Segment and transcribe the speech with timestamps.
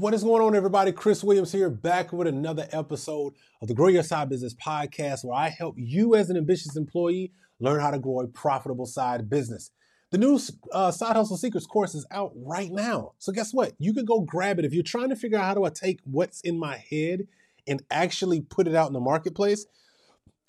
[0.00, 0.92] What is going on, everybody?
[0.92, 5.36] Chris Williams here, back with another episode of the Grow Your Side Business podcast, where
[5.36, 9.72] I help you as an ambitious employee learn how to grow a profitable side business.
[10.10, 10.40] The new
[10.72, 13.12] uh, Side Hustle Secrets course is out right now.
[13.18, 13.74] So, guess what?
[13.78, 14.64] You can go grab it.
[14.64, 17.26] If you're trying to figure out how do I take what's in my head
[17.66, 19.66] and actually put it out in the marketplace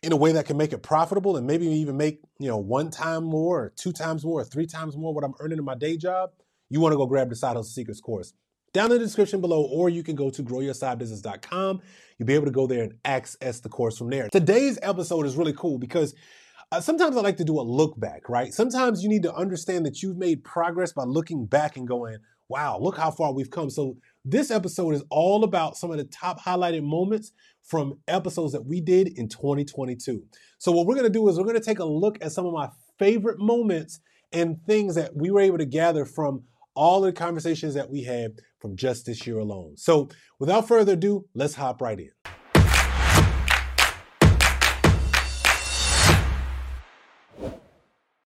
[0.01, 2.89] in a way that can make it profitable and maybe even make, you know, one
[2.89, 5.75] time more or two times more or three times more what I'm earning in my
[5.75, 6.29] day job,
[6.69, 8.33] you want to go grab the Side Hustle Secrets course
[8.73, 11.81] down in the description below, or you can go to growyoursidebusiness.com.
[12.17, 14.29] You'll be able to go there and access the course from there.
[14.29, 16.15] Today's episode is really cool because
[16.71, 18.53] uh, sometimes I like to do a look back, right?
[18.53, 22.77] Sometimes you need to understand that you've made progress by looking back and going, wow,
[22.79, 23.69] look how far we've come.
[23.69, 27.31] So, this episode is all about some of the top highlighted moments
[27.63, 30.23] from episodes that we did in 2022.
[30.59, 32.69] So, what we're gonna do is we're gonna take a look at some of my
[32.99, 33.99] favorite moments
[34.31, 36.43] and things that we were able to gather from
[36.75, 39.75] all the conversations that we had from just this year alone.
[39.75, 42.11] So, without further ado, let's hop right in.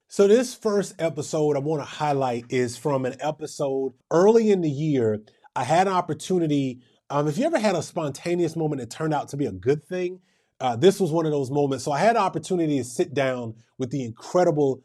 [0.07, 4.69] So, this first episode I want to highlight is from an episode early in the
[4.69, 5.21] year.
[5.55, 6.81] I had an opportunity.
[7.09, 9.83] Um, if you ever had a spontaneous moment that turned out to be a good
[9.83, 10.21] thing,
[10.61, 11.83] uh, this was one of those moments.
[11.83, 14.83] So, I had an opportunity to sit down with the incredible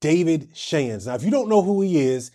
[0.00, 1.06] David Shands.
[1.06, 2.32] Now, if you don't know who he is,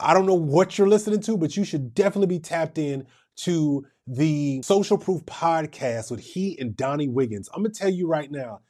[0.00, 3.86] I don't know what you're listening to, but you should definitely be tapped in to
[4.06, 7.48] the Social Proof podcast with he and Donnie Wiggins.
[7.54, 8.60] I'm gonna tell you right now,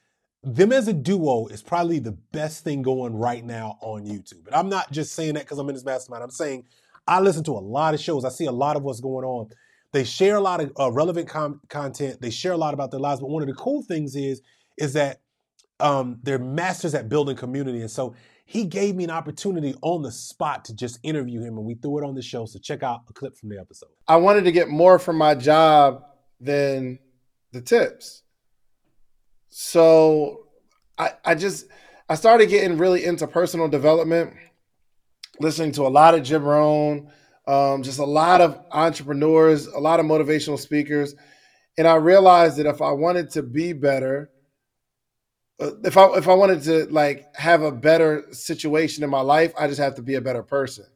[0.43, 4.47] them as a duo is probably the best thing going right now on YouTube.
[4.47, 6.23] And I'm not just saying that because I'm in this mastermind.
[6.23, 6.65] I'm saying
[7.07, 8.25] I listen to a lot of shows.
[8.25, 9.49] I see a lot of what's going on.
[9.93, 12.21] They share a lot of uh, relevant com- content.
[12.21, 13.21] They share a lot about their lives.
[13.21, 14.43] But one of the cool things is
[14.77, 15.21] is that
[15.81, 17.81] um, they're masters at building community.
[17.81, 18.15] And so
[18.51, 21.99] he gave me an opportunity on the spot to just interview him, and we threw
[21.99, 22.47] it on the show.
[22.47, 23.91] So check out a clip from the episode.
[24.09, 26.03] I wanted to get more from my job
[26.41, 26.99] than
[27.53, 28.23] the tips.
[29.51, 30.47] So
[30.97, 31.67] I, I just
[32.09, 34.33] I started getting really into personal development,
[35.39, 37.13] listening to a lot of Jim Rohn,
[37.47, 41.15] um, just a lot of entrepreneurs, a lot of motivational speakers.
[41.77, 44.31] And I realized that if I wanted to be better,
[45.59, 49.67] if I if I wanted to like have a better situation in my life, I
[49.67, 50.87] just have to be a better person.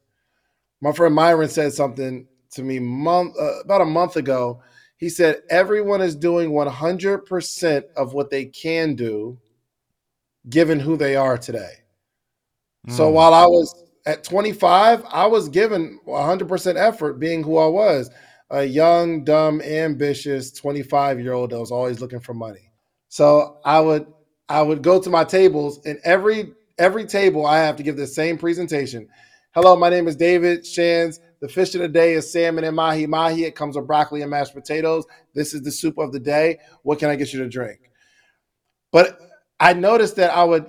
[0.81, 4.61] My friend Myron said something to me month uh, about a month ago.
[4.97, 9.37] He said everyone is doing 100% of what they can do
[10.49, 11.73] given who they are today.
[12.87, 12.93] Mm.
[12.93, 13.15] So hmm.
[13.15, 18.09] while I was at 25, I was given 100% effort being who I was,
[18.49, 22.71] a young, dumb, ambitious 25 year old that was always looking for money.
[23.09, 24.07] So I would
[24.49, 28.07] I would go to my tables, and every every table I have to give the
[28.07, 29.07] same presentation.
[29.51, 31.19] Hello, my name is David Shands.
[31.39, 33.43] The fish of the day is salmon and mahi mahi.
[33.43, 35.05] It comes with broccoli and mashed potatoes.
[35.33, 36.59] This is the soup of the day.
[36.83, 37.91] What can I get you to drink?
[38.91, 39.19] But
[39.59, 40.65] I noticed that I would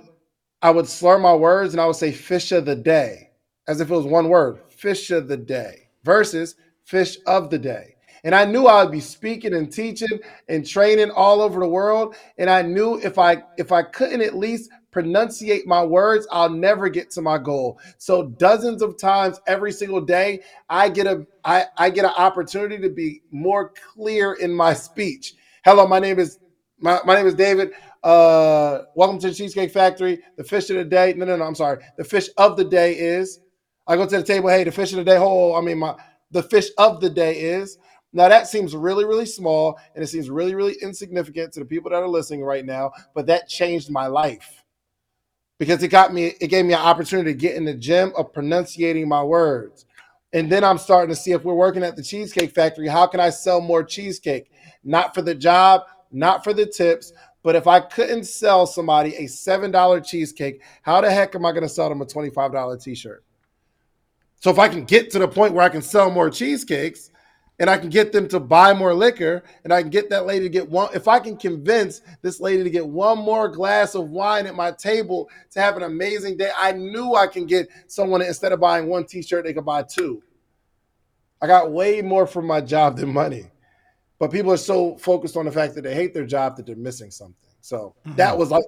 [0.61, 3.31] I would slur my words and I would say fish of the day
[3.67, 7.94] as if it was one word, fish of the day versus fish of the day.
[8.25, 10.19] And I knew I would be speaking and teaching
[10.49, 12.15] and training all over the world.
[12.39, 16.89] And I knew if I if I couldn't at least pronunciate my words, I'll never
[16.89, 17.79] get to my goal.
[17.99, 22.81] So dozens of times every single day, I get a I, I get an opportunity
[22.81, 25.35] to be more clear in my speech.
[25.63, 26.39] Hello, my name is
[26.79, 27.73] my, my name is David.
[28.03, 30.19] Uh, welcome to the Cheesecake Factory.
[30.37, 31.13] The fish of the day.
[31.15, 31.45] No, no, no.
[31.45, 31.83] I'm sorry.
[31.97, 33.39] The fish of the day is.
[33.87, 34.49] I go to the table.
[34.49, 35.17] Hey, the fish of the day.
[35.19, 35.95] Oh, I mean, my
[36.31, 37.77] the fish of the day is.
[38.15, 41.91] Now that seems really, really small and it seems really, really insignificant to the people
[41.91, 44.63] that are listening right now, but that changed my life
[45.59, 48.31] because it got me, it gave me an opportunity to get in the gym of
[48.31, 49.85] pronunciating my words.
[50.31, 53.19] And then I'm starting to see if we're working at the Cheesecake Factory, how can
[53.19, 54.49] I sell more cheesecake?
[54.85, 57.11] Not for the job, not for the tips,
[57.43, 61.63] but if I couldn't sell somebody a $7 cheesecake, how the heck am I going
[61.63, 63.25] to sell them a $25 t shirt?
[64.39, 67.11] So if I can get to the point where I can sell more cheesecakes,
[67.59, 70.45] and I can get them to buy more liquor and I can get that lady
[70.45, 74.09] to get one if I can convince this lady to get one more glass of
[74.09, 78.21] wine at my table to have an amazing day I knew I can get someone
[78.21, 80.21] instead of buying one t-shirt they could buy two.
[81.41, 83.51] I got way more from my job than money.
[84.17, 86.75] But people are so focused on the fact that they hate their job that they're
[86.75, 87.35] missing something.
[87.61, 88.15] So mm-hmm.
[88.15, 88.63] that was like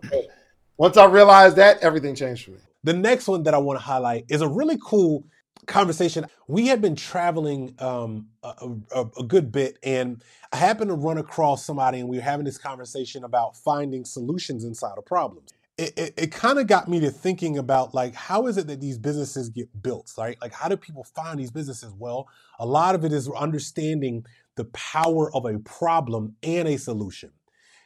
[0.77, 2.57] once I realized that everything changed for me.
[2.83, 5.25] The next one that I want to highlight is a really cool
[5.67, 6.25] conversation.
[6.47, 11.17] We had been traveling um, a, a, a, good bit, and I happened to run
[11.19, 15.53] across somebody, and we were having this conversation about finding solutions inside of problems.
[15.77, 18.81] it, it, it kind of got me to thinking about like how is it that
[18.81, 22.27] these businesses get built right like how do people find these businesses well
[22.59, 24.25] a lot of it is understanding
[24.55, 27.31] the power of a problem and a solution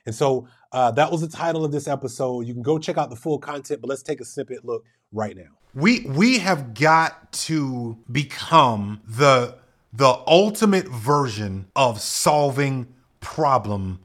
[0.06, 2.48] and so uh, that was the title of this episode.
[2.48, 5.36] You can go check out the full content but let's take a snippet look right
[5.36, 5.50] now.
[5.74, 9.56] We we have got to become the
[9.94, 12.88] the ultimate version of solving
[13.20, 14.00] problem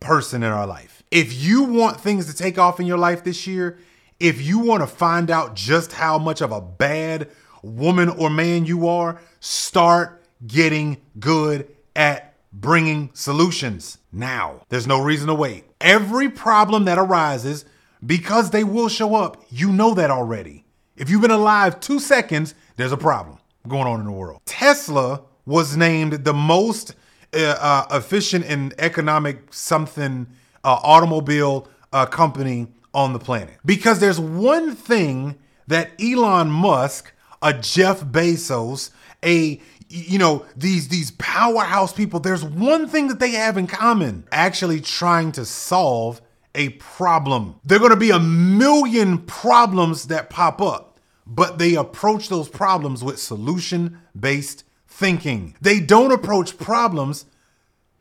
[0.00, 1.02] person in our life.
[1.10, 3.78] If you want things to take off in your life this year,
[4.18, 7.28] if you want to find out just how much of a bad
[7.62, 12.25] woman or man you are, start getting good at
[12.60, 14.62] bringing solutions now.
[14.68, 15.64] There's no reason to wait.
[15.80, 17.64] Every problem that arises,
[18.04, 20.64] because they will show up, you know that already.
[20.96, 23.38] If you've been alive two seconds, there's a problem
[23.68, 24.40] going on in the world.
[24.46, 26.94] Tesla was named the most
[27.34, 30.26] uh, uh, efficient and economic something
[30.64, 33.54] uh, automobile uh, company on the planet.
[33.64, 35.36] Because there's one thing
[35.66, 37.12] that Elon Musk,
[37.42, 38.90] a Jeff Bezos,
[39.24, 44.26] a you know these these powerhouse people there's one thing that they have in common
[44.32, 46.20] actually trying to solve
[46.54, 52.28] a problem there're going to be a million problems that pop up but they approach
[52.28, 57.26] those problems with solution based thinking they don't approach problems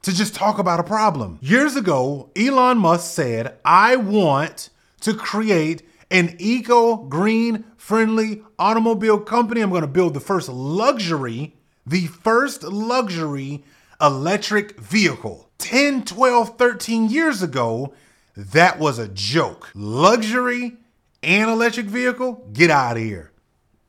[0.06, 1.40] to just talk about a problem.
[1.42, 4.70] Years ago, Elon Musk said, I want
[5.02, 9.62] to create an eco green friendly automobile company.
[9.62, 11.56] I'm going to build the first luxury,
[11.86, 13.64] the first luxury
[14.02, 15.50] electric vehicle.
[15.58, 17.94] 10, 12, 13 years ago,
[18.36, 19.72] that was a joke.
[19.74, 20.78] Luxury
[21.24, 22.48] and electric vehicle?
[22.54, 23.32] Get out of here.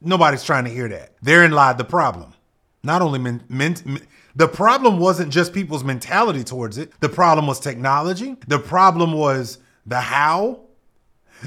[0.01, 1.17] Nobody's trying to hear that.
[1.23, 2.33] Therein lied the problem.
[2.83, 3.81] Not only men,
[4.37, 6.93] the problem wasn't just people's mentality towards it.
[7.01, 8.37] The problem was technology.
[8.47, 10.61] The problem was the how.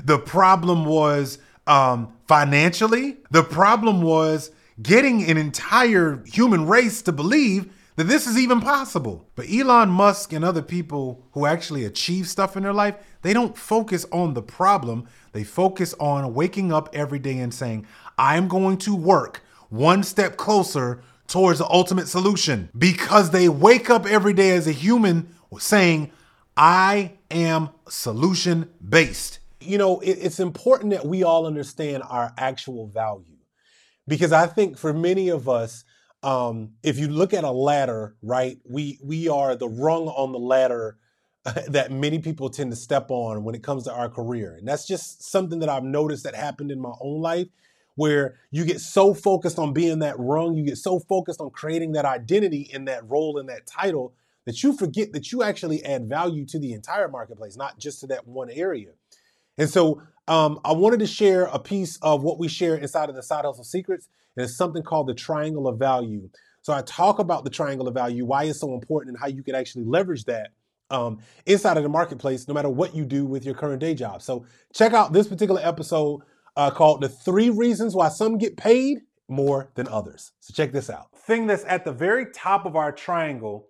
[0.03, 3.17] The problem was um, financially.
[3.31, 4.51] The problem was
[4.81, 9.27] getting an entire human race to believe that this is even possible.
[9.35, 13.57] But Elon Musk and other people who actually achieve stuff in their life, they don't
[13.57, 15.07] focus on the problem.
[15.33, 17.85] They focus on waking up every day and saying,
[18.17, 24.05] I'm going to work one step closer towards the ultimate solution because they wake up
[24.05, 26.11] every day as a human saying,
[26.55, 29.39] I am solution based.
[29.59, 33.28] You know, it's important that we all understand our actual value
[34.09, 35.85] because I think for many of us,
[36.23, 40.39] um, if you look at a ladder, right, we we are the rung on the
[40.39, 40.97] ladder
[41.67, 44.87] that many people tend to step on when it comes to our career, and that's
[44.87, 47.47] just something that I've noticed that happened in my own life
[47.95, 51.91] where you get so focused on being that rung, you get so focused on creating
[51.93, 54.13] that identity in that role in that title
[54.45, 58.07] that you forget that you actually add value to the entire marketplace, not just to
[58.07, 58.91] that one area.
[59.59, 63.15] And so um, I wanted to share a piece of what we share inside of
[63.15, 66.29] the Side Hustle Secrets, and it's something called the Triangle of Value.
[66.61, 69.43] So I talk about the Triangle of Value, why it's so important, and how you
[69.43, 70.51] can actually leverage that
[70.89, 74.21] um, inside of the marketplace, no matter what you do with your current day job.
[74.21, 76.21] So check out this particular episode
[76.55, 80.31] uh, called The Three Reasons Why Some Get Paid More Than Others.
[80.39, 81.07] So check this out.
[81.15, 83.67] Thing that's at the very top of our triangle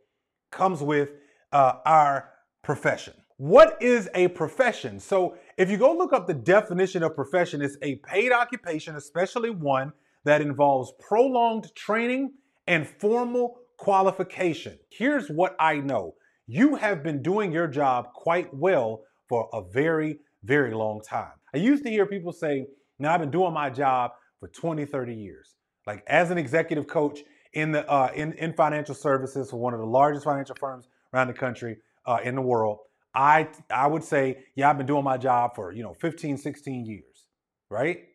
[0.51, 1.09] comes with
[1.51, 2.29] uh, our
[2.63, 3.13] profession.
[3.37, 4.99] What is a profession?
[4.99, 9.49] So if you go look up the definition of profession, it's a paid occupation, especially
[9.49, 9.91] one
[10.23, 12.31] that involves prolonged training
[12.65, 14.79] and formal qualification.
[14.89, 16.15] Here's what I know.
[16.47, 21.33] You have been doing your job quite well for a very, very long time.
[21.53, 22.65] I used to hear people say,
[22.97, 25.55] now, I've been doing my job for 20, 30 years.
[25.85, 27.19] Like as an executive coach
[27.51, 31.27] in the uh, in, in financial services for one of the largest financial firms around
[31.27, 32.79] the country, uh, in the world,
[33.13, 36.85] I I would say, yeah, I've been doing my job for, you know, 15, 16
[36.85, 37.25] years,
[37.69, 38.05] right?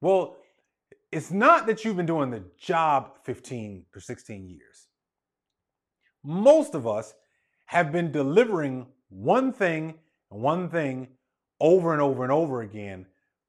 [0.00, 0.36] Well,
[1.12, 4.88] it's not that you've been doing the job 15 or 16 years.
[6.22, 7.14] Most of us
[7.66, 9.94] have been delivering one thing
[10.30, 11.08] and one thing
[11.60, 13.06] over and over and over again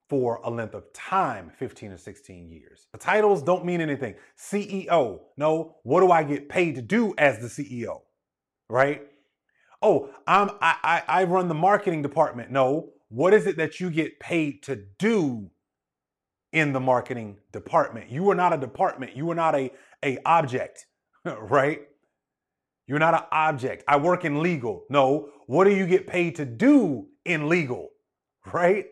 [0.09, 2.87] for a length of time 15 or 16 years.
[2.91, 4.15] The titles don't mean anything.
[4.37, 8.01] CEO, no, what do I get paid to do as the CEO?
[8.69, 9.03] Right?
[9.81, 12.51] Oh, I'm I, I, I run the marketing department.
[12.51, 15.51] No, what is it that you get paid to do
[16.53, 18.09] in the marketing department?
[18.11, 19.15] You are not a department.
[19.15, 19.71] You are not a,
[20.03, 20.85] a object,
[21.25, 21.81] right?
[22.87, 23.83] You're not an object.
[23.87, 24.85] I work in legal.
[24.89, 27.89] No, what do you get paid to do in legal?
[28.51, 28.85] Right?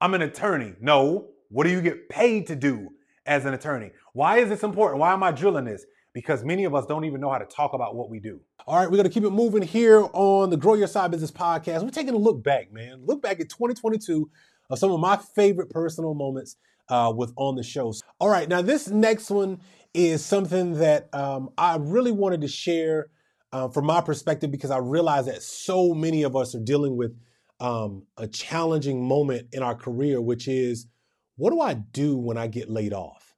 [0.00, 0.74] I'm an attorney.
[0.80, 1.28] No.
[1.48, 2.88] What do you get paid to do
[3.24, 3.92] as an attorney?
[4.14, 4.98] Why is this important?
[4.98, 5.86] Why am I drilling this?
[6.12, 8.40] Because many of us don't even know how to talk about what we do.
[8.68, 11.30] All right, we're going to keep it moving here on the Grow Your Side Business
[11.30, 11.84] podcast.
[11.84, 13.00] We're taking a look back, man.
[13.06, 14.28] Look back at 2022
[14.70, 16.56] of some of my favorite personal moments
[16.88, 17.92] uh, with on the show.
[18.18, 19.60] All right, now this next one
[19.94, 23.10] is something that um, I really wanted to share
[23.52, 27.16] uh, from my perspective because I realize that so many of us are dealing with
[27.60, 30.88] um, a challenging moment in our career, which is
[31.36, 33.36] what do I do when I get laid off?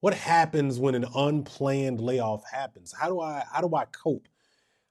[0.00, 2.92] What happens when an unplanned layoff happens?
[2.92, 4.28] How do I how do I cope?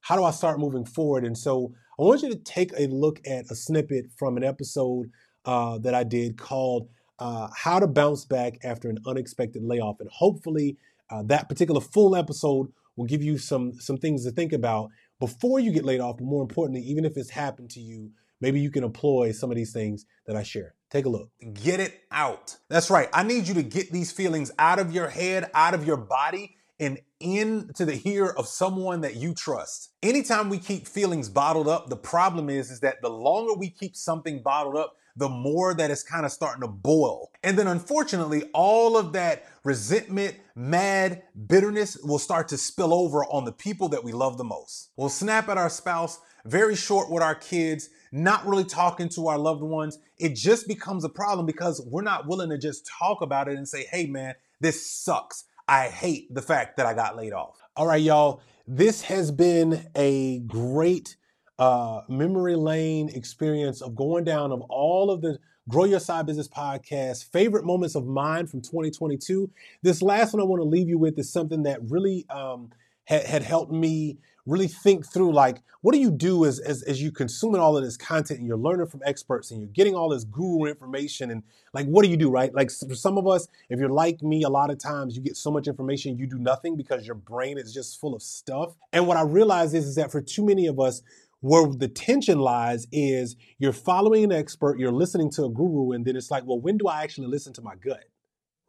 [0.02, 1.26] How do I start moving forward?
[1.26, 5.12] And so I want you to take a look at a snippet from an episode
[5.46, 6.90] uh, that I did called
[7.20, 10.78] uh, "How to Bounce Back After an Unexpected Layoff," and hopefully
[11.10, 14.90] uh, that particular full episode will give you some some things to think about
[15.20, 16.18] before you get laid off.
[16.18, 19.56] But more importantly, even if it's happened to you, maybe you can employ some of
[19.56, 20.74] these things that I share.
[20.90, 21.30] Take a look.
[21.54, 22.58] Get it out.
[22.68, 23.08] That's right.
[23.14, 26.58] I need you to get these feelings out of your head, out of your body,
[26.82, 29.92] and into the ear of someone that you trust.
[30.02, 33.96] Anytime we keep feelings bottled up, the problem is, is that the longer we keep
[33.96, 37.30] something bottled up, the more that it's kind of starting to boil.
[37.44, 43.46] And then unfortunately, all of that resentment, mad, bitterness will start to spill over on
[43.46, 44.90] the people that we love the most.
[44.96, 49.38] We'll snap at our spouse, very short with our kids, not really talking to our
[49.38, 50.00] loved ones.
[50.18, 53.68] It just becomes a problem because we're not willing to just talk about it and
[53.68, 55.44] say, hey man, this sucks.
[55.72, 57.62] I hate the fact that I got laid off.
[57.78, 58.42] All right, y'all.
[58.68, 61.16] This has been a great
[61.60, 66.50] uh, memory lane experience of going down of all of the Grow Your Side Business
[66.50, 69.50] podcast favorite moments of mine from 2022.
[69.82, 72.72] This last one I want to leave you with is something that really um,
[73.06, 77.02] had, had helped me really think through like what do you do as, as as
[77.02, 80.10] you consuming all of this content and you're learning from experts and you're getting all
[80.10, 81.44] this guru information and
[81.74, 82.54] like what do you do right?
[82.54, 85.38] Like for some of us if you're like me a lot of times you get
[85.38, 88.76] so much information you do nothing because your brain is just full of stuff.
[88.94, 91.02] And what i realize is, is that for too many of us
[91.42, 96.06] where the tension lies is you're following an expert you're listening to a guru and
[96.06, 98.06] then it's like well when do i actually listen to my gut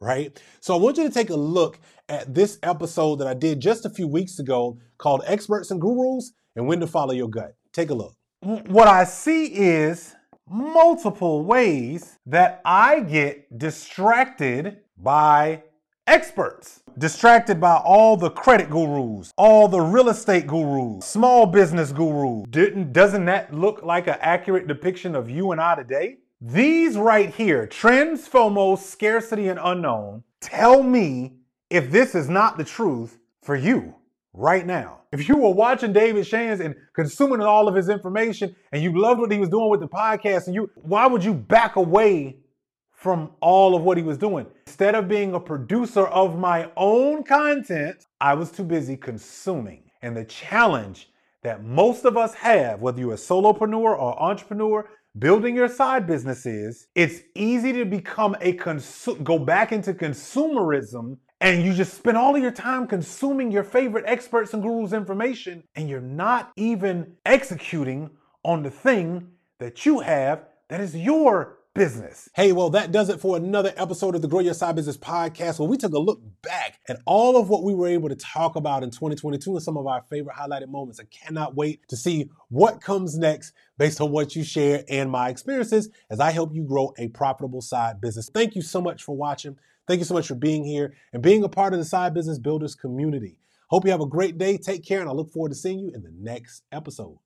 [0.03, 0.39] right?
[0.59, 1.79] So I want you to take a look
[2.09, 6.33] at this episode that I did just a few weeks ago called Experts and Gurus
[6.55, 7.55] and When to Follow Your Gut.
[7.71, 8.13] Take a look.
[8.41, 10.13] What I see is
[10.49, 15.63] multiple ways that I get distracted by
[16.07, 16.81] experts.
[16.97, 22.45] Distracted by all the credit gurus, all the real estate gurus, small business gurus.
[22.49, 26.17] Didn't, doesn't that look like an accurate depiction of you and I today?
[26.45, 31.37] These right here, trends, FOMO, scarcity, and unknown, tell me
[31.69, 33.95] if this is not the truth for you
[34.33, 35.03] right now.
[35.13, 39.21] If you were watching David Shands and consuming all of his information and you loved
[39.21, 42.35] what he was doing with the podcast, and you why would you back away
[42.91, 44.45] from all of what he was doing?
[44.67, 49.83] Instead of being a producer of my own content, I was too busy consuming.
[50.01, 51.09] And the challenge
[51.41, 56.45] that most of us have, whether you're a solopreneur or entrepreneur, building your side business
[56.45, 62.17] is, it's easy to become a consu- go back into consumerism and you just spend
[62.17, 67.15] all of your time consuming your favorite experts and gurus information and you're not even
[67.25, 68.09] executing
[68.43, 69.27] on the thing
[69.59, 72.29] that you have that is your business.
[72.35, 75.59] Hey, well, that does it for another episode of the Grow Your Side Business podcast
[75.59, 78.55] where we took a look back at all of what we were able to talk
[78.55, 80.99] about in 2022 and some of our favorite highlighted moments.
[80.99, 85.29] I cannot wait to see what comes next based on what you share and my
[85.29, 88.29] experiences as I help you grow a profitable side business.
[88.31, 89.57] Thank you so much for watching.
[89.87, 92.37] Thank you so much for being here and being a part of the Side Business
[92.37, 93.37] Builders community.
[93.67, 94.57] Hope you have a great day.
[94.57, 97.17] Take care, and I look forward to seeing you in the next episode.